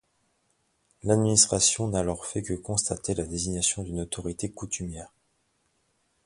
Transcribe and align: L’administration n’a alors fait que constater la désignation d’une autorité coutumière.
L’administration 1.03 1.89
n’a 1.89 1.99
alors 1.99 2.25
fait 2.25 2.41
que 2.41 2.55
constater 2.55 3.13
la 3.13 3.23
désignation 3.23 3.83
d’une 3.83 3.99
autorité 3.99 4.49
coutumière. 4.51 5.11